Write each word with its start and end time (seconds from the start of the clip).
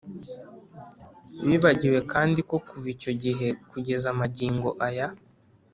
bibagiwe 1.47 1.99
kandi 2.11 2.39
ko, 2.49 2.55
kuva 2.67 2.87
icyo 2.95 3.11
gihe 3.23 3.47
kugeza 3.71 4.07
magingo 4.19 4.69
aya, 4.87 5.07